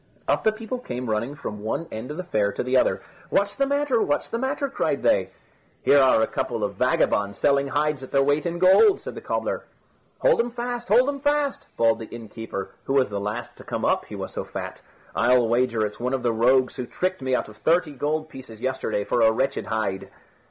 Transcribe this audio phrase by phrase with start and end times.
[0.27, 3.03] Up the people came running from one end of the fair to the other.
[3.29, 4.01] "What's the matter?
[4.01, 5.29] What's the matter?" cried they.
[5.83, 9.21] "Here are a couple of vagabonds selling hides at their weight in gold," said the
[9.21, 9.65] cobbler.
[10.21, 13.85] "Hold 'em fast; hold 'em fast!" bawled the innkeeper, who was the last to come
[13.85, 14.81] up, he was so fat.
[15.15, 18.59] "I'll wager it's one of the rogues who tricked me out of thirty gold pieces
[18.59, 20.09] yesterday for a wretched hide."